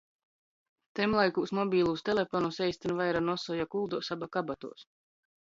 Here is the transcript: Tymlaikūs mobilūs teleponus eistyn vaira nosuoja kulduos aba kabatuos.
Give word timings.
Tymlaikūs 0.99 1.53
mobilūs 1.57 2.01
teleponus 2.07 2.59
eistyn 2.69 2.95
vaira 3.03 3.23
nosuoja 3.27 3.69
kulduos 3.77 4.11
aba 4.19 4.31
kabatuos. 4.39 4.89